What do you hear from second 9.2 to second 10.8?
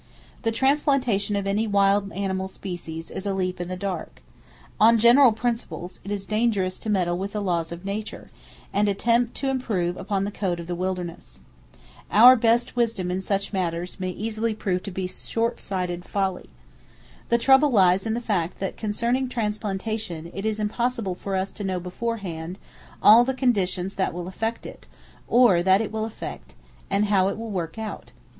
to improve upon the code of the